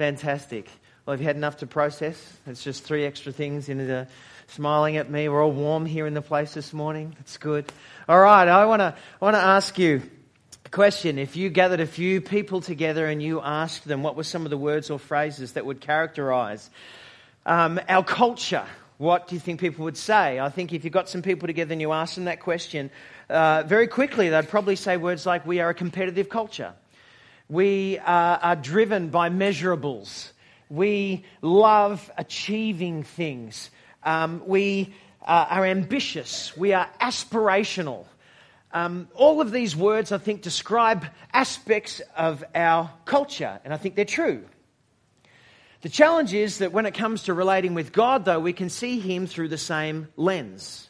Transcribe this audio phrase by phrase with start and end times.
[0.00, 0.66] Fantastic.
[1.04, 2.16] Well, have you had enough to process?
[2.46, 4.08] It's just three extra things into the
[4.46, 5.28] smiling at me.
[5.28, 7.14] We're all warm here in the place this morning.
[7.20, 7.70] It's good.
[8.08, 10.00] All right, I want to I want to ask you
[10.64, 11.18] a question.
[11.18, 14.50] If you gathered a few people together and you asked them what were some of
[14.50, 16.70] the words or phrases that would characterize
[17.44, 18.64] um, our culture,
[18.96, 20.40] what do you think people would say?
[20.40, 22.90] I think if you got some people together and you asked them that question,
[23.28, 26.72] uh, very quickly they'd probably say words like, We are a competitive culture.
[27.50, 30.30] We are, are driven by measurables.
[30.68, 33.70] We love achieving things.
[34.04, 36.56] Um, we uh, are ambitious.
[36.56, 38.04] We are aspirational.
[38.70, 43.96] Um, all of these words, I think, describe aspects of our culture, and I think
[43.96, 44.44] they're true.
[45.80, 49.00] The challenge is that when it comes to relating with God, though, we can see
[49.00, 50.88] Him through the same lens.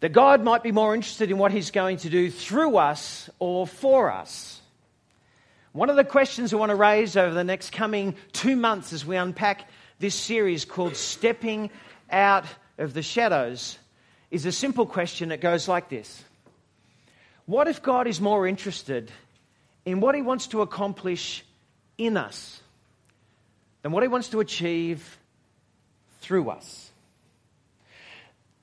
[0.00, 3.66] That God might be more interested in what He's going to do through us or
[3.66, 4.60] for us.
[5.74, 9.04] One of the questions I want to raise over the next coming two months as
[9.04, 11.68] we unpack this series called Stepping
[12.12, 12.44] Out
[12.78, 13.76] of the Shadows
[14.30, 16.22] is a simple question that goes like this
[17.46, 19.10] What if God is more interested
[19.84, 21.44] in what He wants to accomplish
[21.98, 22.60] in us?
[23.82, 25.18] than what He wants to achieve
[26.20, 26.92] through us.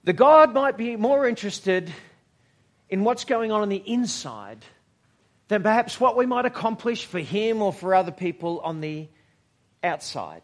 [0.06, 1.92] The God might be more interested
[2.90, 4.66] in what's going on on the inside
[5.52, 9.10] than perhaps what we might accomplish for Him or for other people on the
[9.84, 10.44] outside.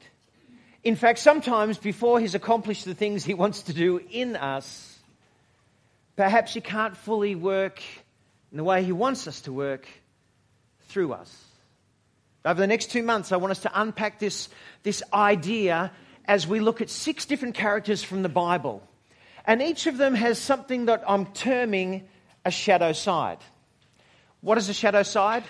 [0.83, 4.99] In fact, sometimes before He's accomplished the things He wants to do in us,
[6.17, 7.81] perhaps He can't fully work
[8.51, 9.87] in the way He wants us to work
[10.89, 11.33] through us.
[12.43, 14.49] Over the next two months, I want us to unpack this,
[14.83, 15.89] this idea
[16.25, 18.85] as we look at six different characters from the Bible.
[19.45, 22.09] And each of them has something that I'm terming
[22.43, 23.37] a shadow side.
[24.47, 25.43] What is a shadow side?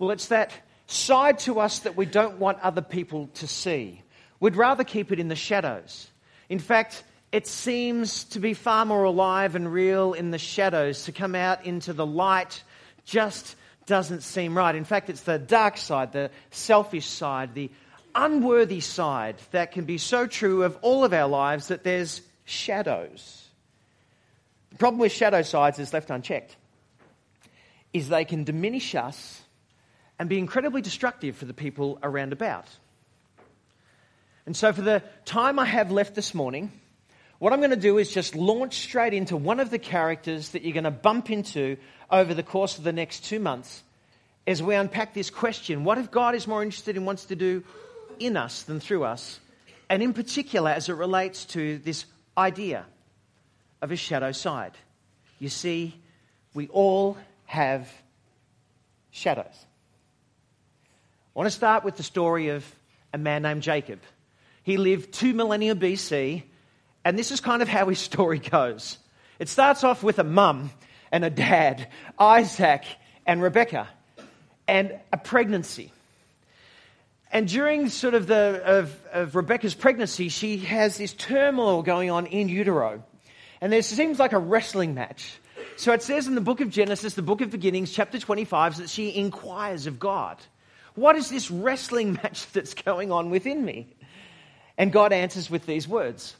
[0.00, 0.50] Well, it's that
[0.88, 4.02] side to us that we don't want other people to see.
[4.40, 6.10] We'd rather keep it in the shadows.
[6.48, 11.12] In fact, it seems to be far more alive and real in the shadows to
[11.12, 12.64] come out into the light
[13.04, 13.54] just
[13.86, 14.74] doesn't seem right.
[14.74, 17.70] In fact, it's the dark side, the selfish side, the
[18.12, 23.48] unworthy side that can be so true of all of our lives that there's shadows.
[24.70, 26.56] The problem with shadow sides is left unchecked
[27.92, 29.42] is they can diminish us
[30.18, 32.66] and be incredibly destructive for the people around about.
[34.46, 36.72] And so, for the time I have left this morning,
[37.38, 40.62] what I'm going to do is just launch straight into one of the characters that
[40.62, 41.76] you're going to bump into
[42.10, 43.82] over the course of the next two months
[44.46, 47.62] as we unpack this question what if God is more interested in wants to do
[48.18, 49.40] in us than through us?
[49.88, 52.86] And in particular, as it relates to this idea
[53.80, 54.72] of a shadow side.
[55.38, 56.00] You see,
[56.54, 57.18] we all
[57.52, 57.86] have
[59.10, 59.44] shadows.
[59.44, 62.64] I want to start with the story of
[63.12, 64.00] a man named Jacob.
[64.62, 66.44] He lived two millennia BC,
[67.04, 68.96] and this is kind of how his story goes.
[69.38, 70.70] It starts off with a mum
[71.10, 72.84] and a dad, Isaac
[73.26, 73.86] and Rebecca,
[74.66, 75.92] and a pregnancy.
[77.30, 82.24] And during sort of the of, of Rebecca's pregnancy, she has this turmoil going on
[82.24, 83.04] in utero.
[83.60, 85.34] And there seems like a wrestling match.
[85.76, 88.90] So it says in the book of Genesis, the book of beginnings, chapter 25, that
[88.90, 90.38] she inquires of God.
[90.94, 93.88] What is this wrestling match that's going on within me?
[94.78, 96.36] And God answers with these words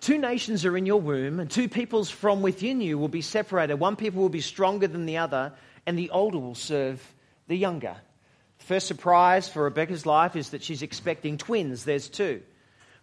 [0.00, 3.74] Two nations are in your womb, and two peoples from within you will be separated.
[3.74, 5.52] One people will be stronger than the other,
[5.86, 7.02] and the older will serve
[7.48, 7.96] the younger.
[8.60, 11.84] The First surprise for Rebecca's life is that she's expecting twins.
[11.84, 12.40] There's two.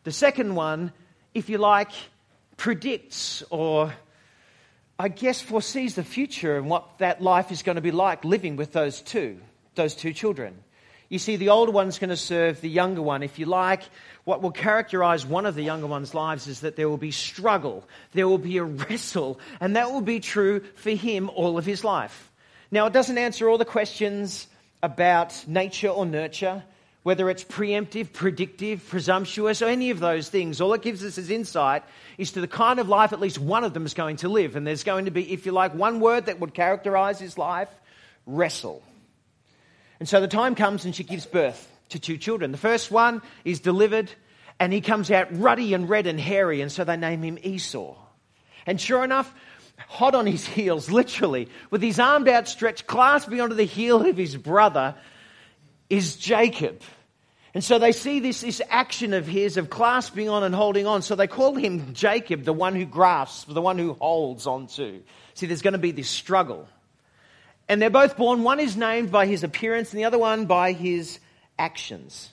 [0.05, 0.91] The second one,
[1.35, 1.91] if you like,
[2.55, 3.93] predicts or
[4.99, 8.55] I guess foresees the future and what that life is going to be like living
[8.55, 9.39] with those two,
[9.75, 10.55] those two children.
[11.09, 13.23] You see, the older one's going to serve the younger one.
[13.23, 13.83] If you like,
[14.25, 17.87] what will characterize one of the younger one's lives is that there will be struggle,
[18.11, 21.83] there will be a wrestle, and that will be true for him all of his
[21.83, 22.31] life.
[22.71, 24.47] Now, it doesn't answer all the questions
[24.83, 26.63] about nature or nurture,
[27.07, 30.59] whether it's preemptive, predictive, presumptuous, or any of those things.
[30.59, 31.83] All it gives us is insight
[32.17, 34.57] is to the kind of life at least one of them is going to live.
[34.57, 37.69] And there's going to be, if you like, one word that would characterize his life
[38.25, 38.83] wrestle.
[40.01, 42.51] And so the time comes and she gives birth to two children.
[42.51, 44.11] The first one is delivered,
[44.59, 47.95] and he comes out ruddy and red and hairy, and so they name him Esau.
[48.65, 49.33] And sure enough,
[49.87, 54.35] hot on his heels, literally, with his arm outstretched, clasping onto the heel of his
[54.35, 54.93] brother,
[55.89, 56.81] is Jacob.
[57.57, 61.01] And so they see this, this action of his of clasping on and holding on.
[61.01, 65.01] So they call him Jacob, the one who grasps, the one who holds on to.
[65.33, 66.67] See, there's going to be this struggle.
[67.67, 68.43] And they're both born.
[68.43, 71.19] One is named by his appearance, and the other one by his
[71.57, 72.29] actions.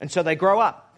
[0.00, 0.96] And so they grow up.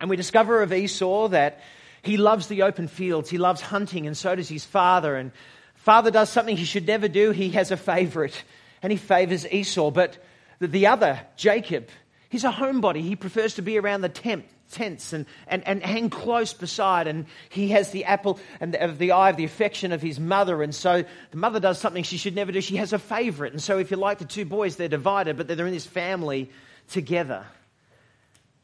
[0.00, 1.60] And we discover of Esau that
[2.02, 5.14] he loves the open fields, he loves hunting, and so does his father.
[5.14, 5.30] And
[5.76, 7.30] father does something he should never do.
[7.30, 8.42] He has a favorite,
[8.82, 9.92] and he favors Esau.
[9.92, 10.18] But
[10.58, 11.90] the other, Jacob,
[12.36, 13.00] he's a homebody.
[13.00, 17.06] He prefers to be around the tent, tents and, and, and hang close beside.
[17.06, 20.20] And he has the apple and the, of the eye of the affection of his
[20.20, 20.62] mother.
[20.62, 22.60] And so the mother does something she should never do.
[22.60, 23.54] She has a favorite.
[23.54, 26.50] And so, if you like, the two boys, they're divided, but they're in this family
[26.90, 27.46] together.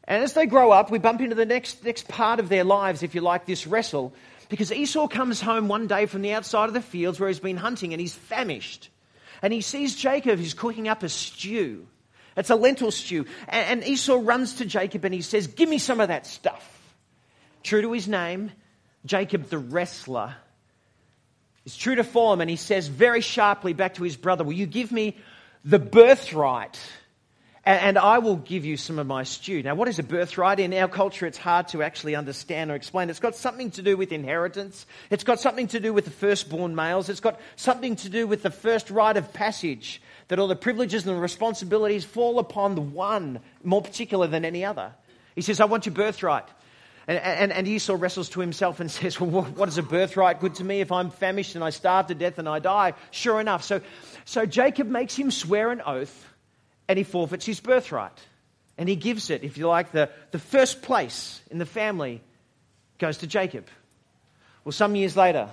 [0.05, 3.03] And as they grow up, we bump into the next, next part of their lives,
[3.03, 4.13] if you like, this wrestle.
[4.51, 7.57] Because Esau comes home one day from the outside of the fields where he's been
[7.57, 8.91] hunting and he's famished.
[9.41, 11.87] And he sees Jacob who's cooking up a stew.
[12.37, 13.27] It's a lentil stew.
[13.49, 16.69] And, Esau runs to Jacob and he says, Give me some of that stuff.
[17.63, 18.51] True to his name,
[19.05, 20.35] Jacob the wrestler
[21.65, 24.67] is true to form and he says very sharply back to his brother, Will you
[24.67, 25.17] give me
[25.65, 26.79] the birthright?
[27.65, 29.63] and I will give you some of my stew.
[29.63, 30.59] Now, what is a birthright?
[30.59, 33.09] In our culture, it's hard to actually understand or explain.
[33.09, 34.85] It's got something to do with inheritance.
[35.11, 37.09] It's got something to do with the firstborn males.
[37.09, 40.03] It's got something to do with the first rite of passage,
[40.33, 44.65] that all the privileges and the responsibilities fall upon the one more particular than any
[44.65, 44.91] other.
[45.35, 46.47] He says, I want your birthright.
[47.07, 50.55] And, and, and Esau wrestles to himself and says, Well, what is a birthright good
[50.55, 52.95] to me if I'm famished and I starve to death and I die?
[53.11, 53.63] Sure enough.
[53.63, 53.83] So,
[54.25, 56.27] so Jacob makes him swear an oath
[56.89, 58.19] and he forfeits his birthright.
[58.79, 62.23] And he gives it, if you like, the, the first place in the family
[62.97, 63.67] goes to Jacob.
[64.65, 65.51] Well, some years later,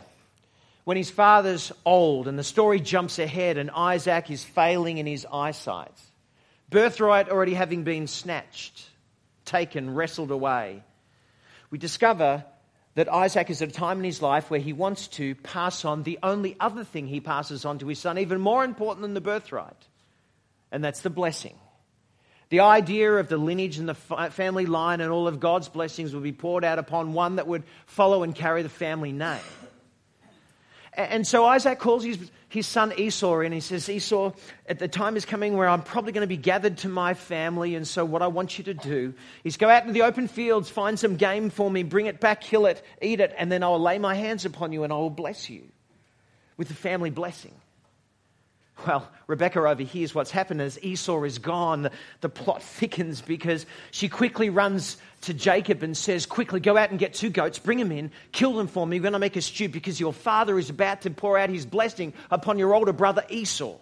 [0.83, 5.25] when his father's old and the story jumps ahead and Isaac is failing in his
[5.31, 5.93] eyesight,
[6.69, 8.87] birthright already having been snatched,
[9.45, 10.83] taken, wrestled away,
[11.69, 12.43] we discover
[12.95, 16.03] that Isaac is at a time in his life where he wants to pass on
[16.03, 19.21] the only other thing he passes on to his son, even more important than the
[19.21, 19.87] birthright
[20.71, 21.55] and that's the blessing.
[22.49, 26.21] The idea of the lineage and the family line and all of God's blessings will
[26.21, 29.39] be poured out upon one that would follow and carry the family name.
[30.99, 32.17] And so Isaac calls his,
[32.49, 33.53] his son Esau in.
[33.53, 34.33] He says, Esau,
[34.67, 37.75] at the time is coming where I'm probably going to be gathered to my family.
[37.75, 39.13] And so what I want you to do
[39.45, 42.41] is go out into the open fields, find some game for me, bring it back,
[42.41, 45.09] kill it, eat it, and then I'll lay my hands upon you and I will
[45.09, 45.63] bless you
[46.57, 47.53] with the family blessing.
[48.87, 51.89] Well, Rebecca overhears what's happened as Esau is gone.
[52.21, 56.99] The, plot thickens because she quickly runs to Jacob and says, Quickly, go out and
[56.99, 58.97] get two goats, bring them in, kill them for me.
[58.97, 61.65] We're going to make a stew because your father is about to pour out his
[61.65, 63.77] blessing upon your older brother Esau.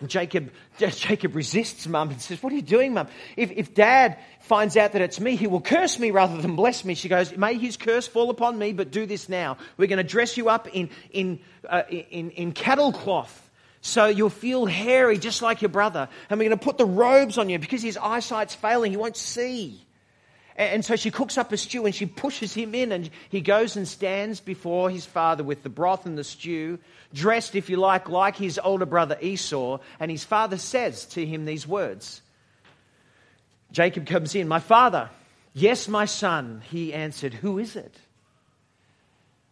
[0.00, 3.08] And Jacob, Jacob resists mum and says, What are you doing, mum?
[3.36, 6.84] If, if dad finds out that it's me, he will curse me rather than bless
[6.84, 6.94] me.
[6.94, 9.56] She goes, May his curse fall upon me, but do this now.
[9.78, 13.49] We're going to dress you up in, in, uh, in, in cattle cloth
[13.80, 16.08] so you'll feel hairy just like your brother.
[16.28, 18.90] And we're going to put the robes on you because his eyesight's failing.
[18.90, 19.80] He won't see.
[20.56, 23.76] And so she cooks up a stew and she pushes him in, and he goes
[23.76, 26.78] and stands before his father with the broth and the stew,
[27.14, 29.78] dressed, if you like, like his older brother Esau.
[29.98, 32.20] And his father says to him these words
[33.72, 35.08] Jacob comes in, My father,
[35.54, 36.62] yes, my son.
[36.68, 37.94] He answered, Who is it?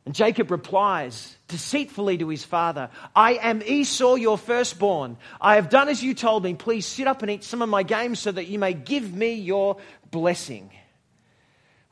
[0.08, 5.18] And Jacob replies deceitfully to his father, I am Esau, your firstborn.
[5.38, 6.54] I have done as you told me.
[6.54, 9.34] Please sit up and eat some of my game so that you may give me
[9.34, 9.76] your
[10.10, 10.70] blessing.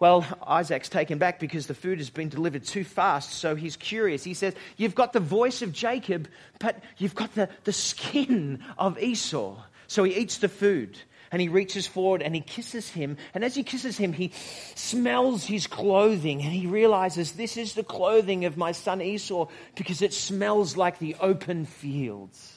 [0.00, 4.24] Well, Isaac's taken back because the food has been delivered too fast, so he's curious.
[4.24, 6.26] He says, You've got the voice of Jacob,
[6.58, 9.62] but you've got the, the skin of Esau.
[9.88, 10.96] So he eats the food
[11.32, 13.16] and he reaches forward and he kisses him.
[13.34, 14.32] And as he kisses him, he
[14.74, 20.02] smells his clothing and he realizes this is the clothing of my son Esau because
[20.02, 22.52] it smells like the open fields.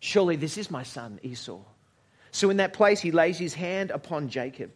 [0.00, 1.60] Surely this is my son Esau.
[2.30, 4.70] So in that place, he lays his hand upon Jacob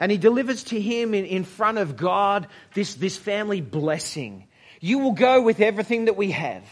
[0.00, 4.46] and he delivers to him in, in front of God this, this family blessing.
[4.80, 6.64] You will go with everything that we have,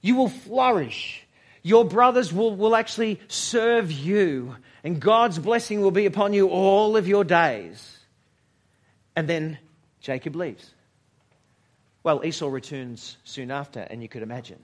[0.00, 1.21] you will flourish.
[1.62, 6.96] Your brothers will, will actually serve you and God's blessing will be upon you all
[6.96, 7.98] of your days.
[9.14, 9.58] And then
[10.00, 10.74] Jacob leaves.
[12.02, 14.58] Well, Esau returns soon after, and you could imagine.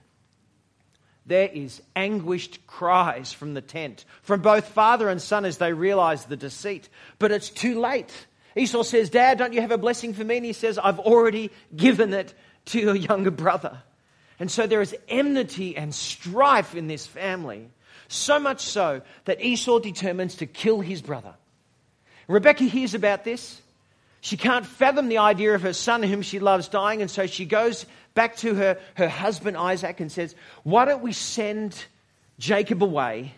[1.25, 6.25] There is anguished cries from the tent, from both father and son as they realize
[6.25, 6.89] the deceit.
[7.17, 8.11] But it's too late.
[8.57, 10.37] Esau says, Dad, don't you have a blessing for me?
[10.37, 12.33] And he says, I've already given it
[12.65, 13.83] to your younger brother.
[14.39, 17.69] And so there is enmity and strife in this family.
[18.07, 21.35] So much so that Esau determines to kill his brother.
[22.27, 23.61] Rebecca hears about this.
[24.21, 27.45] She can't fathom the idea of her son, whom she loves, dying, and so she
[27.45, 31.85] goes back to her, her husband Isaac and says, Why don't we send
[32.39, 33.33] Jacob away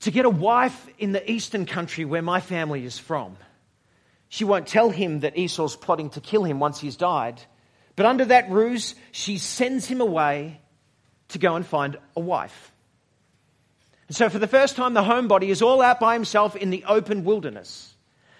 [0.00, 3.36] to get a wife in the eastern country where my family is from.
[4.28, 7.40] She won't tell him that Esau's plotting to kill him once he's died.
[7.96, 10.60] But under that ruse, she sends him away
[11.28, 12.72] to go and find a wife.
[14.08, 16.84] And so, for the first time, the homebody is all out by himself in the
[16.86, 17.94] open wilderness.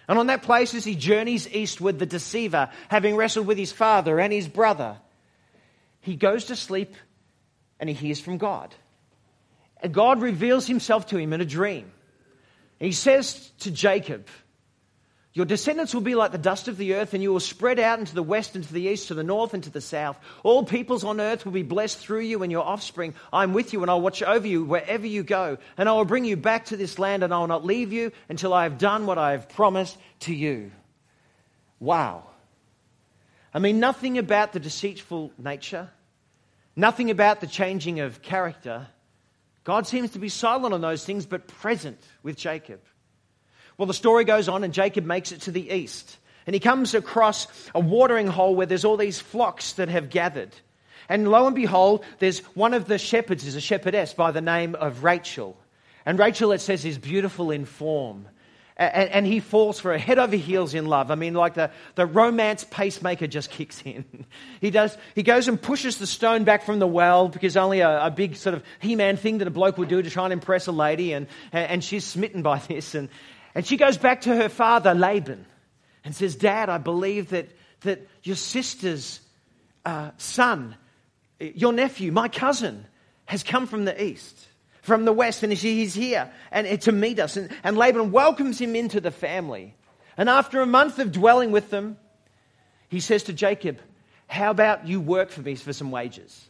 [0.08, 4.18] And on that place, as he journeys eastward, the deceiver, having wrestled with his father
[4.18, 4.96] and his brother,
[6.00, 6.96] he goes to sleep
[7.78, 8.74] and he hears from God.
[9.82, 11.90] And God reveals himself to him in a dream.
[12.80, 14.26] And he says to Jacob,
[15.32, 18.00] Your descendants will be like the dust of the earth, and you will spread out
[18.00, 20.18] into the west and to the east, to the north and to the south.
[20.42, 23.14] All peoples on earth will be blessed through you and your offspring.
[23.32, 25.58] I am with you, and I'll watch over you wherever you go.
[25.78, 28.10] And I will bring you back to this land, and I will not leave you
[28.28, 30.72] until I have done what I have promised to you.
[31.78, 32.24] Wow.
[33.54, 35.90] I mean, nothing about the deceitful nature,
[36.74, 38.88] nothing about the changing of character
[39.64, 42.80] God seems to be silent on those things, but present with Jacob.
[43.80, 46.18] Well, the story goes on, and Jacob makes it to the east.
[46.46, 50.54] And he comes across a watering hole where there's all these flocks that have gathered.
[51.08, 54.74] And lo and behold, there's one of the shepherds is a shepherdess by the name
[54.74, 55.56] of Rachel.
[56.04, 58.26] And Rachel, it says, is beautiful in form
[58.80, 61.10] and, he falls for a head over heels in love.
[61.10, 64.04] I mean, like the, the romance pacemaker just kicks in.
[64.60, 68.06] he, does, he goes and pushes the stone back from the well because only a,
[68.06, 70.32] a big sort of He Man thing that a bloke would do to try and
[70.32, 72.94] impress a lady, and, and she's smitten by this.
[72.94, 73.10] And,
[73.54, 75.46] and she goes back to her father, Laban,
[76.04, 79.20] and says, Dad, I believe that, that your sister's
[79.84, 80.76] uh, son,
[81.38, 82.86] your nephew, my cousin,
[83.26, 84.46] has come from the east
[84.82, 87.36] from the west, and he's here and to meet us.
[87.36, 89.74] And, and Laban welcomes him into the family.
[90.16, 91.96] And after a month of dwelling with them,
[92.88, 93.78] he says to Jacob,
[94.26, 96.46] How about you work for me for some wages?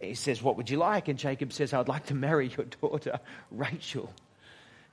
[0.00, 1.08] he says, What would you like?
[1.08, 3.20] And Jacob says, I'd like to marry your daughter,
[3.50, 4.12] Rachel.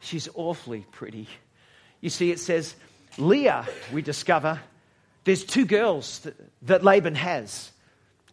[0.05, 1.27] She's awfully pretty.
[1.99, 2.75] You see, it says,
[3.17, 4.59] Leah, we discover,
[5.23, 7.71] there's two girls that, that Laban has.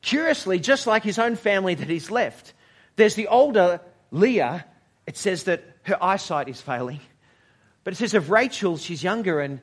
[0.03, 2.53] Curiously, just like his own family that he's left,
[2.97, 4.67] there's the older Leah,
[5.07, 7.01] it says that her eyesight is failing.
[7.85, 9.61] But it says of Rachel, she's younger and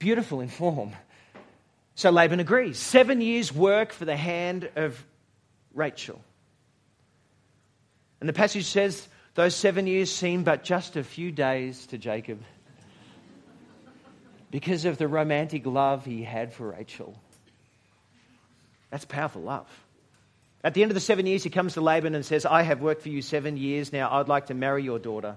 [0.00, 0.92] beautiful in form.
[1.94, 2.78] So Laban agrees.
[2.78, 5.04] Seven years' work for the hand of
[5.72, 6.20] Rachel.
[8.18, 12.42] And the passage says those seven years seem but just a few days to Jacob
[14.50, 17.18] because of the romantic love he had for Rachel.
[18.90, 19.66] That's powerful love.
[20.62, 22.80] At the end of the seven years, he comes to Laban and says, I have
[22.80, 24.08] worked for you seven years now.
[24.12, 25.36] I'd like to marry your daughter.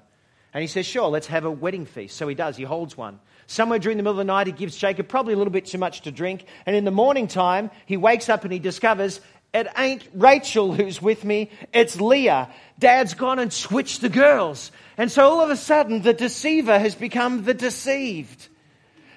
[0.54, 2.16] And he says, Sure, let's have a wedding feast.
[2.16, 2.56] So he does.
[2.56, 3.20] He holds one.
[3.48, 5.78] Somewhere during the middle of the night, he gives Jacob probably a little bit too
[5.78, 6.46] much to drink.
[6.66, 9.20] And in the morning time, he wakes up and he discovers
[9.54, 12.50] it ain't Rachel who's with me, it's Leah.
[12.80, 14.72] Dad's gone and switched the girls.
[14.98, 18.48] And so all of a sudden, the deceiver has become the deceived.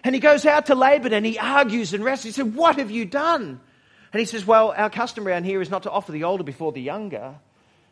[0.02, 2.36] And he goes out to Laban and he argues and wrestles.
[2.36, 3.60] He said, What have you done?
[4.12, 6.72] And he says, Well, our custom around here is not to offer the older before
[6.72, 7.34] the younger.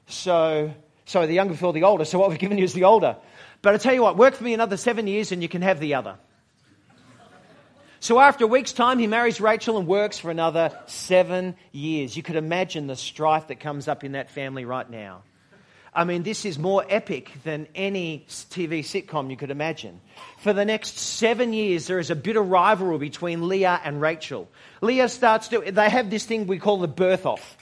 [0.07, 0.73] So,
[1.05, 2.05] sorry, the younger before the older.
[2.05, 3.17] So what we've given you is the older.
[3.61, 5.81] But I tell you what, work for me another seven years and you can have
[5.81, 6.17] the other.
[8.01, 12.17] So after a week's time, he marries Rachel and works for another seven years.
[12.17, 15.23] You could imagine the strife that comes up in that family right now.
[15.93, 20.01] I mean, this is more epic than any TV sitcom you could imagine.
[20.39, 24.49] For the next seven years, there is a bitter rivalry between Leah and Rachel.
[24.81, 27.57] Leah starts to, they have this thing we call the birth off.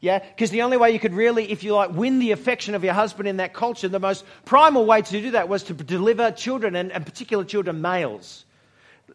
[0.00, 2.82] Yeah, because the only way you could really, if you like, win the affection of
[2.82, 6.30] your husband in that culture, the most primal way to do that was to deliver
[6.30, 8.46] children, and, and particular children, males.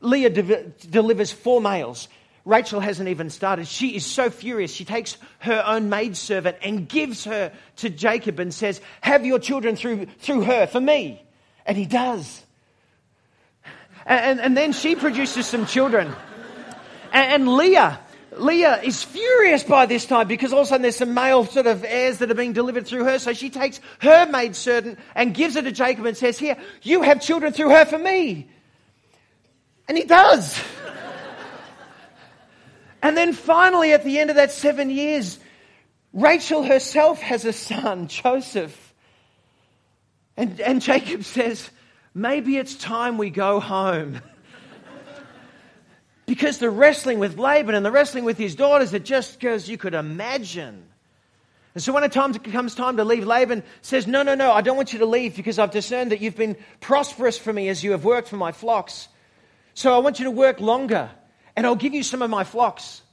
[0.01, 2.07] Leah de- delivers four males.
[2.47, 3.67] Rachel hasn't even started.
[3.67, 4.73] She is so furious.
[4.73, 9.75] She takes her own maidservant and gives her to Jacob and says, Have your children
[9.75, 11.21] through, through her for me.
[11.65, 12.45] And he does.
[14.05, 16.13] And, and, and then she produces some children.
[17.11, 17.99] And, and Leah,
[18.37, 21.67] Leah is furious by this time because all of a sudden there's some male sort
[21.67, 23.19] of heirs that are being delivered through her.
[23.19, 27.21] So she takes her maidservant and gives it to Jacob and says, Here, you have
[27.21, 28.47] children through her for me.
[29.87, 30.59] And he does.
[33.01, 35.39] And then finally, at the end of that seven years,
[36.13, 38.93] Rachel herself has a son, Joseph.
[40.35, 41.69] And, and Jacob says,
[42.13, 44.19] Maybe it's time we go home.
[46.25, 49.77] because the wrestling with Laban and the wrestling with his daughters, it just goes, you
[49.77, 50.83] could imagine.
[51.75, 54.75] And so when it comes time to leave, Laban says, No, no, no, I don't
[54.75, 57.91] want you to leave because I've discerned that you've been prosperous for me as you
[57.91, 59.07] have worked for my flocks.
[59.77, 61.11] So I want you to work longer
[61.55, 63.03] and I'll give you some of my flocks.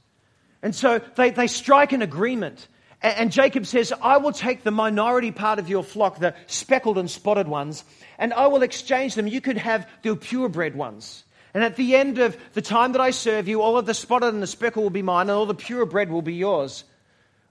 [0.63, 2.67] And so they, they strike an agreement.
[3.03, 7.07] And Jacob says, I will take the minority part of your flock, the speckled and
[7.07, 7.83] spotted ones,
[8.17, 9.27] and I will exchange them.
[9.27, 11.23] You could have the purebred ones.
[11.53, 14.33] And at the end of the time that I serve you, all of the spotted
[14.33, 16.83] and the speckled will be mine, and all the purebred will be yours.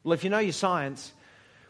[0.02, 1.12] Well, if you know your science,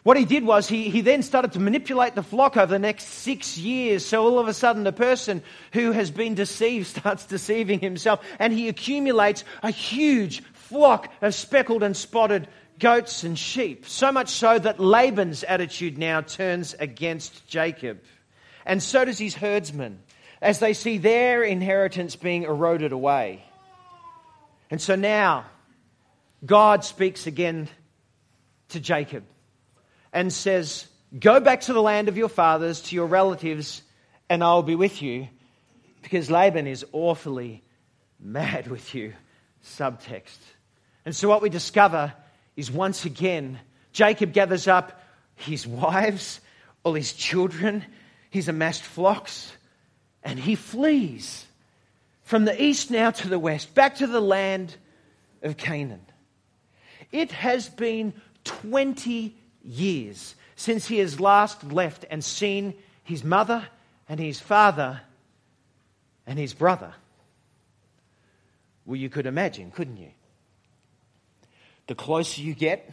[0.05, 3.07] what he did was he, he then started to manipulate the flock over the next
[3.07, 4.05] six years.
[4.05, 5.43] So all of a sudden, the person
[5.73, 11.83] who has been deceived starts deceiving himself, and he accumulates a huge flock of speckled
[11.83, 13.87] and spotted goats and sheep.
[13.87, 18.03] So much so that Laban's attitude now turns against Jacob.
[18.67, 20.01] And so does his herdsmen
[20.43, 23.43] as they see their inheritance being eroded away.
[24.71, 25.47] And so now,
[26.45, 27.71] God speaks again
[28.69, 29.25] to Jacob
[30.15, 30.87] and says,
[31.19, 33.83] Go back to the land of your fathers, to your relatives,
[34.31, 35.29] and I'll be with you.
[36.03, 37.63] Because Laban is awfully
[38.19, 39.13] mad with you.
[39.65, 40.39] Subtext.
[41.05, 42.15] And so, what we discover
[42.57, 43.59] is once again,
[43.93, 45.03] Jacob gathers up
[45.37, 46.41] his wives,
[46.83, 47.85] all his children,
[48.31, 49.53] his amassed flocks,
[50.23, 51.45] and he flees
[52.23, 54.75] from the east now to the west, back to the land
[55.43, 56.05] of Canaan.
[57.13, 63.67] It has been 20 years since he has last left and seen his mother
[64.09, 65.01] and his father
[66.27, 66.95] and his brother.
[68.87, 70.11] Well, you could imagine, couldn't you?
[71.87, 72.91] The closer you get,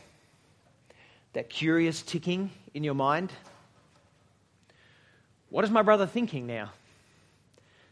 [1.34, 3.32] that curious ticking in your mind.
[5.50, 6.72] What is my brother thinking now?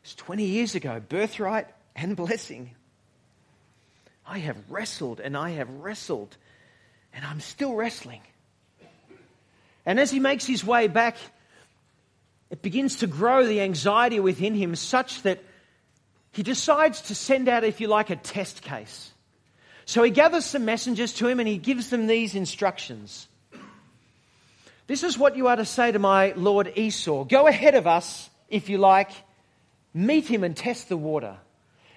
[0.03, 2.71] It's 20 years ago, birthright and blessing.
[4.25, 6.35] I have wrestled and I have wrestled,
[7.13, 8.21] and I'm still wrestling.
[9.89, 11.17] And as he makes his way back,
[12.51, 15.43] it begins to grow the anxiety within him such that
[16.31, 19.11] he decides to send out, if you like, a test case.
[19.85, 23.27] So he gathers some messengers to him and he gives them these instructions.
[24.85, 28.29] This is what you are to say to my lord Esau Go ahead of us,
[28.47, 29.09] if you like,
[29.91, 31.35] meet him and test the water.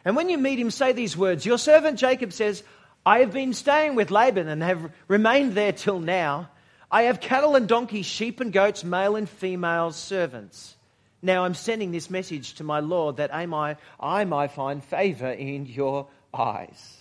[0.02, 2.62] And when you meet him, say these words Your servant Jacob says,
[3.05, 6.48] I have been staying with Laban and have remained there till now.
[6.92, 10.76] I have cattle and donkeys, sheep and goats, male and female servants.
[11.22, 15.31] Now I'm sending this message to my Lord that I might, I might find favor
[15.31, 16.98] in your eyes.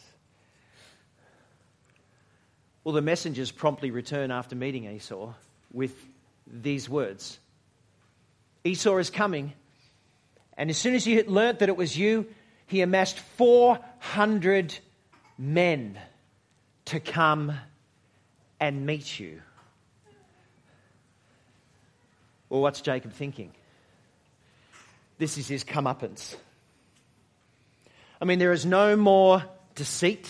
[2.86, 5.34] Well, the messengers promptly return after meeting Esau
[5.74, 5.94] with
[6.48, 7.38] these words
[8.64, 9.54] Esau is coming,
[10.56, 12.28] and as soon as he learnt that it was you,
[12.68, 14.78] he amassed 400
[15.38, 16.00] men
[16.86, 17.54] to come
[18.60, 19.42] and meet you.
[22.52, 23.54] Well, what's Jacob thinking?
[25.18, 26.36] This is his comeuppance.
[28.20, 29.42] I mean, there is no more
[29.74, 30.28] deceit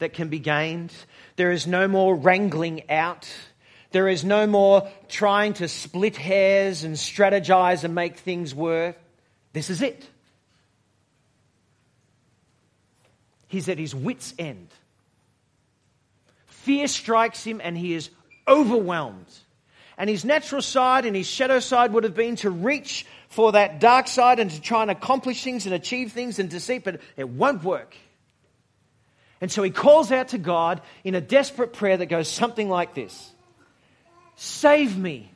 [0.00, 0.92] that can be gained.
[1.36, 3.32] There is no more wrangling out.
[3.92, 8.96] There is no more trying to split hairs and strategize and make things work.
[9.52, 10.04] This is it.
[13.46, 14.70] He's at his wits' end.
[16.46, 18.10] Fear strikes him and he is
[18.48, 19.28] overwhelmed.
[20.00, 23.80] And his natural side and his shadow side would have been to reach for that
[23.80, 27.28] dark side and to try and accomplish things and achieve things and deceit, but it
[27.28, 27.94] won't work.
[29.42, 32.94] And so he calls out to God in a desperate prayer that goes something like
[32.94, 33.30] this
[34.36, 35.30] Save me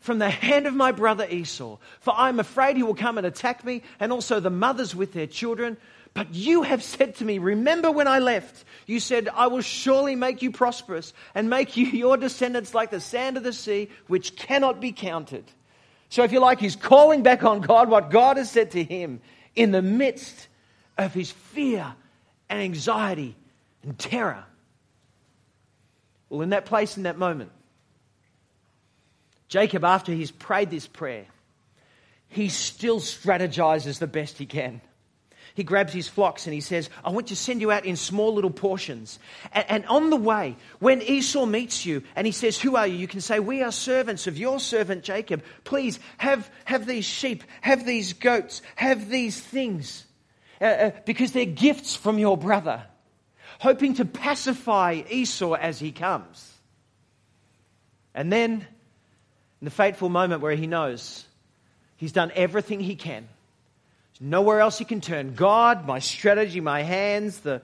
[0.00, 3.26] from the hand of my brother Esau, for I am afraid he will come and
[3.26, 5.78] attack me, and also the mothers with their children.
[6.16, 10.16] But you have said to me, Remember when I left, you said, I will surely
[10.16, 14.34] make you prosperous and make you your descendants like the sand of the sea, which
[14.34, 15.44] cannot be counted.
[16.08, 19.20] So, if you like, he's calling back on God what God has said to him
[19.54, 20.48] in the midst
[20.96, 21.94] of his fear
[22.48, 23.36] and anxiety
[23.82, 24.42] and terror.
[26.30, 27.52] Well, in that place, in that moment,
[29.48, 31.26] Jacob, after he's prayed this prayer,
[32.28, 34.80] he still strategizes the best he can.
[35.56, 38.34] He grabs his flocks and he says, I want to send you out in small
[38.34, 39.18] little portions.
[39.52, 42.98] And, and, on the way, when Esau meets you and he says, Who are you?
[42.98, 45.42] You can say, We are servants of your servant Jacob.
[45.64, 50.04] Please have, have these sheep, have these goats, have these things
[50.60, 52.84] uh, uh, because they're gifts from your brother,
[53.58, 56.52] hoping to pacify Esau as he comes.
[58.14, 61.24] And then, in the fateful moment where he knows
[61.96, 63.26] he's done everything he can,
[64.18, 65.34] there's nowhere else he can turn.
[65.34, 67.62] God, my strategy, my hands, the.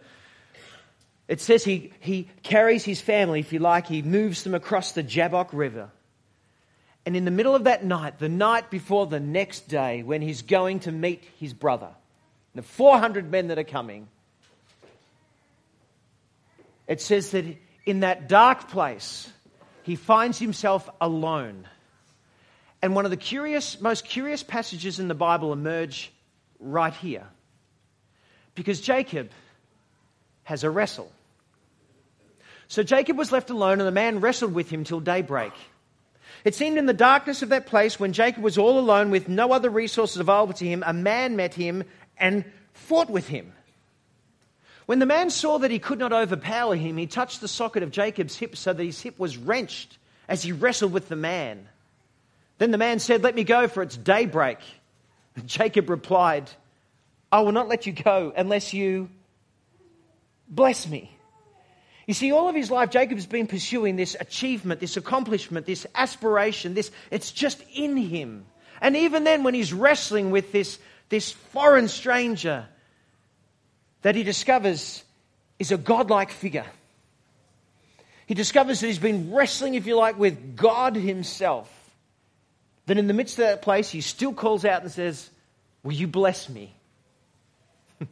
[1.28, 5.02] It says he, he carries his family, if you like, he moves them across the
[5.02, 5.88] Jabbok River.
[7.06, 10.42] And in the middle of that night, the night before the next day, when he's
[10.42, 11.88] going to meet his brother,
[12.54, 14.08] the 400 men that are coming,
[16.86, 17.46] it says that
[17.86, 19.30] in that dark place
[19.84, 21.66] he finds himself alone.
[22.82, 26.12] And one of the curious, most curious passages in the Bible emerge
[26.62, 27.26] right here.
[28.54, 29.30] Because Jacob
[30.44, 31.10] has a wrestle.
[32.68, 35.52] So Jacob was left alone, and the man wrestled with him till daybreak.
[36.44, 39.52] It seemed in the darkness of that place, when Jacob was all alone with no
[39.52, 41.84] other resources available to him, a man met him
[42.16, 43.52] and fought with him.
[44.86, 47.90] When the man saw that he could not overpower him, he touched the socket of
[47.90, 49.98] Jacob's hip so that his hip was wrenched
[50.28, 51.68] as he wrestled with the man.
[52.58, 54.58] Then the man said, Let me go, for it's daybreak.
[55.46, 56.50] Jacob replied,
[57.30, 59.08] I will not let you go unless you
[60.48, 61.10] bless me.
[62.06, 65.86] You see, all of his life, Jacob has been pursuing this achievement, this accomplishment, this
[65.94, 68.44] aspiration, this, it's just in him.
[68.80, 72.66] And even then, when he's wrestling with this, this foreign stranger
[74.02, 75.04] that he discovers
[75.58, 76.66] is a godlike figure,
[78.26, 81.81] he discovers that he's been wrestling, if you like, with God himself.
[82.92, 85.30] Then, in the midst of that place, he still calls out and says,
[85.82, 86.74] Will you bless me?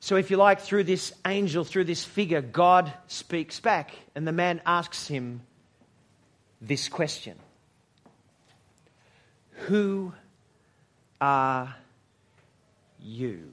[0.00, 4.32] So, if you like, through this angel, through this figure, God speaks back, and the
[4.32, 5.42] man asks him
[6.62, 7.36] this question
[9.66, 10.14] Who
[11.20, 11.74] are
[13.02, 13.52] you?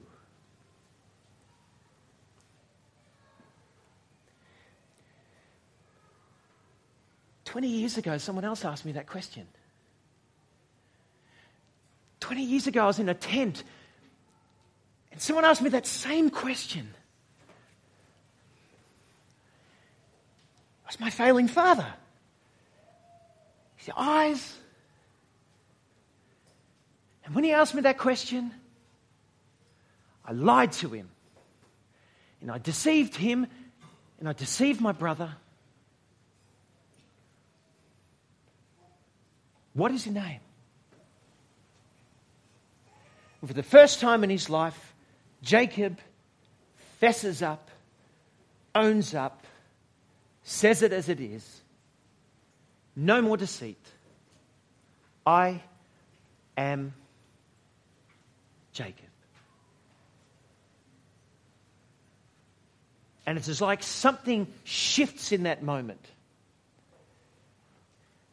[7.52, 9.46] Twenty years ago, someone else asked me that question.
[12.18, 13.62] Twenty years ago, I was in a tent
[15.10, 16.88] and someone asked me that same question.
[20.84, 21.84] What's my failing father?
[23.76, 24.56] His eyes.
[27.26, 28.50] And when he asked me that question,
[30.24, 31.10] I lied to him.
[32.40, 33.46] And I deceived him,
[34.18, 35.34] and I deceived my brother.
[39.74, 40.40] What is your name?
[43.40, 44.94] And for the first time in his life,
[45.42, 45.98] Jacob
[47.00, 47.70] fesses up,
[48.74, 49.44] owns up,
[50.44, 51.62] says it as it is.
[52.94, 53.84] No more deceit.
[55.26, 55.62] I
[56.56, 56.94] am
[58.72, 59.06] Jacob.
[63.24, 66.04] And it's like something shifts in that moment.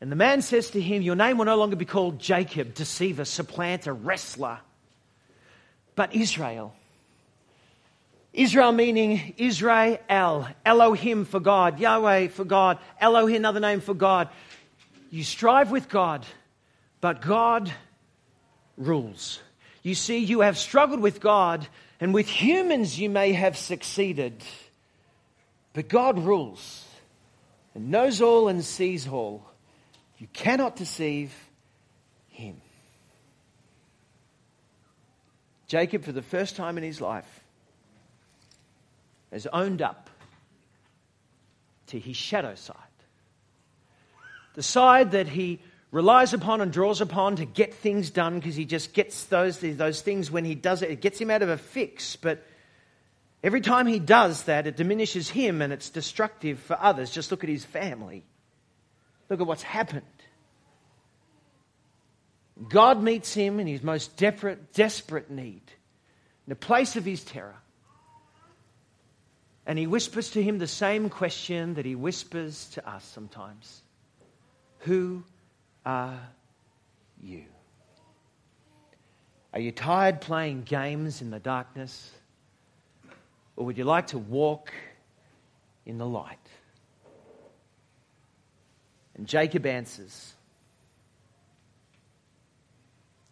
[0.02, 3.26] And the man says to him, Your name will no longer be called Jacob, deceiver,
[3.26, 4.60] supplanter, wrestler,
[5.96, 6.74] but Israel.
[8.32, 14.30] Israel meaning Israel, Elohim for God, Yahweh for God, Elohim, another name for God.
[15.10, 16.26] You strive with God,
[17.02, 17.74] but God
[18.78, 19.40] rules.
[19.82, 21.68] You see, you have struggled with God,
[22.00, 24.44] and with humans you may have succeeded,
[25.74, 26.86] but God rules
[27.74, 29.49] and knows all and sees all.
[30.19, 31.34] You cannot deceive
[32.27, 32.62] Him.
[35.69, 37.43] Jacob, for the first time in his life,
[39.32, 40.10] has owned up
[41.88, 42.75] to his shadow side.
[44.55, 45.60] The side that he
[45.91, 50.01] relies upon and draws upon to get things done because he just gets those, those
[50.01, 50.89] things when he does it.
[50.89, 52.43] It gets him out of a fix, but
[53.43, 57.12] every time he does that, it diminishes him and it's destructive for others.
[57.12, 58.23] Just look at his family.
[59.30, 60.06] Look at what's happened.
[62.68, 65.62] God meets him in his most desperate, desperate need,
[66.46, 67.56] in the place of his terror.
[69.65, 73.82] And he whispers to him the same question that he whispers to us sometimes
[74.80, 75.24] Who
[75.86, 76.20] are
[77.22, 77.46] you?
[79.54, 82.12] Are you tired playing games in the darkness?
[83.56, 84.72] Or would you like to walk
[85.86, 86.49] in the light?
[89.19, 90.34] And Jacob answers,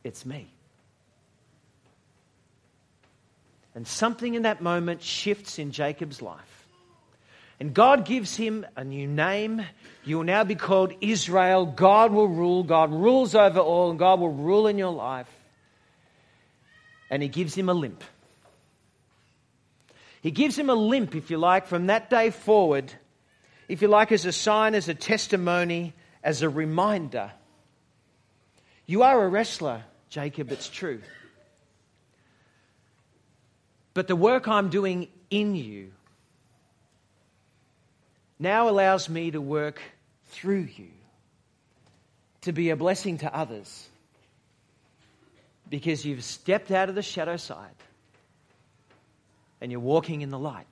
[0.03, 0.49] It's me.
[3.73, 6.67] And something in that moment shifts in Jacob's life.
[7.61, 9.65] And God gives him a new name.
[10.03, 11.65] You will now be called Israel.
[11.65, 12.63] God will rule.
[12.63, 15.33] God rules over all, and God will rule in your life.
[17.09, 18.03] And he gives him a limp.
[20.21, 22.91] He gives him a limp, if you like, from that day forward,
[23.67, 27.31] if you like, as a sign, as a testimony, as a reminder.
[28.85, 31.01] You are a wrestler, Jacob, it's true.
[33.93, 35.91] But the work I'm doing in you
[38.39, 39.81] now allows me to work
[40.27, 40.89] through you
[42.41, 43.89] to be a blessing to others
[45.69, 47.75] because you've stepped out of the shadow side
[49.59, 50.67] and you're walking in the light.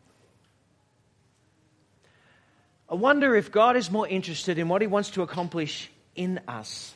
[2.89, 6.93] I wonder if God is more interested in what He wants to accomplish in us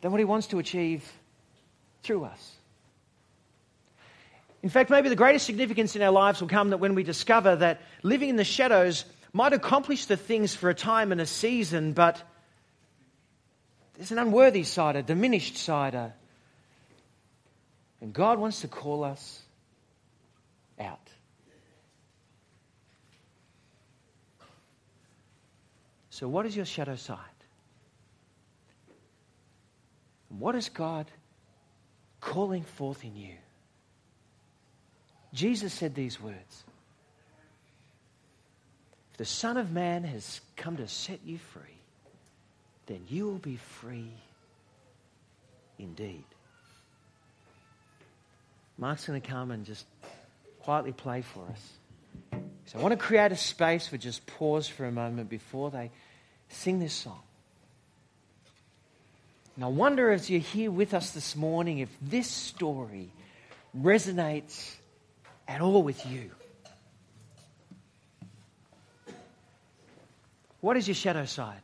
[0.00, 1.10] than what He wants to achieve
[2.02, 2.54] through us.
[4.62, 7.56] In fact, maybe the greatest significance in our lives will come that when we discover
[7.56, 11.92] that living in the shadows might accomplish the things for a time and a season,
[11.92, 12.22] but
[13.96, 16.12] there's an unworthy side, a diminished side.
[18.00, 19.42] And God wants to call us
[20.78, 20.98] out.
[26.18, 27.18] So, what is your shadow side?
[30.30, 31.06] What is God
[32.20, 33.34] calling forth in you?
[35.32, 36.64] Jesus said these words
[39.12, 41.78] If the Son of Man has come to set you free,
[42.86, 44.10] then you will be free
[45.78, 46.24] indeed.
[48.76, 49.86] Mark's going to come and just
[50.62, 52.40] quietly play for us.
[52.66, 55.92] So I want to create a space for just pause for a moment before they
[56.48, 57.20] sing this song.
[59.56, 63.10] And I wonder as you're here with us this morning if this story
[63.76, 64.76] resonates
[65.48, 66.30] at all with you.
[70.60, 71.60] What is your shadow side?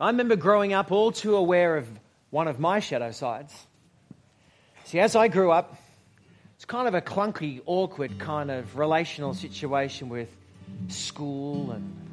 [0.00, 1.86] I remember growing up all too aware of
[2.30, 3.54] one of my shadow sides.
[4.84, 5.76] See, as I grew up,
[6.56, 10.28] it's kind of a clunky, awkward kind of relational situation with
[10.88, 11.72] school.
[11.72, 12.09] And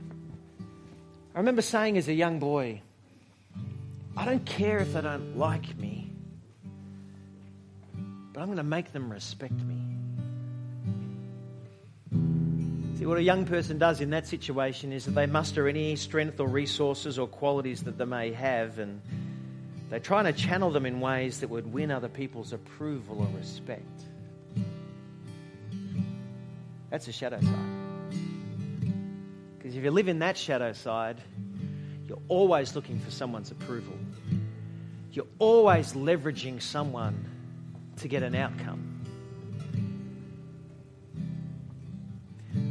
[1.38, 2.82] I remember saying as a young boy,
[4.18, 6.10] I don't care if they don't like me,
[8.34, 9.78] but I'm going to make them respect me.
[12.98, 16.40] See, what a young person does in that situation is that they muster any strength
[16.40, 19.00] or resources or qualities that they may have, and
[19.92, 23.84] they're trying to channel them in ways that would win other people's approval or respect.
[26.90, 27.77] That's a shadow side.
[29.68, 31.20] Because if you live in that shadow side,
[32.08, 33.92] you're always looking for someone's approval.
[35.12, 37.26] You're always leveraging someone
[37.98, 39.02] to get an outcome.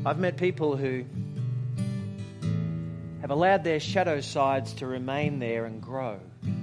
[0.07, 1.05] I've met people who
[3.21, 6.19] have allowed their shadow sides to remain there and grow.
[6.43, 6.63] And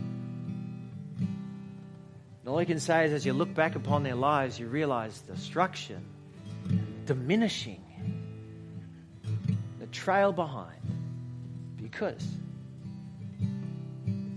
[2.47, 6.03] all you can say is, as you look back upon their lives, you realize destruction,
[7.05, 7.82] diminishing,
[9.93, 10.81] trail behind.
[11.81, 12.27] Because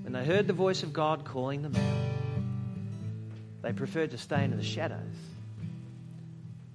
[0.02, 2.42] when they heard the voice of God calling them out,
[3.62, 5.00] they preferred to stay into the shadows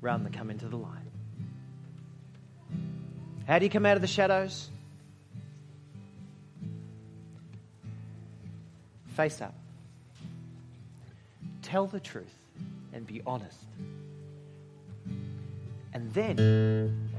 [0.01, 0.97] rather than come into the light.
[3.47, 4.69] How do you come out of the shadows?
[9.15, 9.53] Face up.
[11.61, 12.33] Tell the truth
[12.93, 13.57] and be honest.
[15.93, 17.09] And then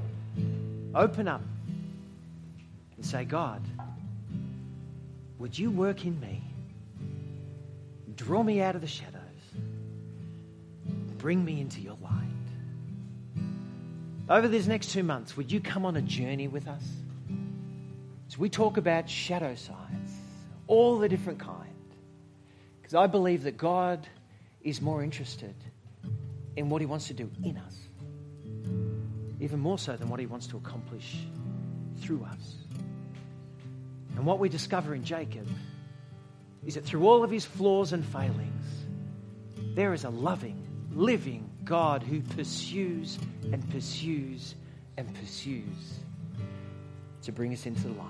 [0.95, 1.41] open up
[3.03, 3.61] and say, God,
[5.37, 6.41] would you work in me?
[8.15, 9.19] Draw me out of the shadows.
[11.17, 12.13] Bring me into your light.
[14.29, 16.83] Over these next two months, would you come on a journey with us?
[18.29, 20.13] As we talk about shadow sides,
[20.67, 21.59] all the different kind.
[22.81, 24.07] Because I believe that God
[24.61, 25.55] is more interested
[26.55, 27.75] in what He wants to do in us,
[29.41, 31.17] even more so than what He wants to accomplish
[31.97, 32.55] through us.
[34.15, 35.47] And what we discover in Jacob
[36.65, 38.65] is that through all of his flaws and failings,
[39.75, 43.17] there is a loving, living God who pursues
[43.51, 44.55] and pursues
[44.97, 45.99] and pursues
[47.23, 48.07] to bring us into the light.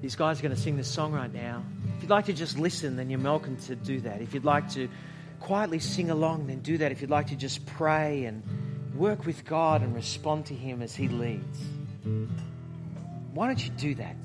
[0.00, 1.64] These guys are going to sing this song right now.
[1.96, 4.20] If you'd like to just listen, then you're welcome to do that.
[4.20, 4.88] If you'd like to
[5.40, 6.92] quietly sing along, then do that.
[6.92, 8.42] If you'd like to just pray and
[8.94, 11.58] work with God and respond to Him as He leads,
[13.38, 14.16] why don't you do that?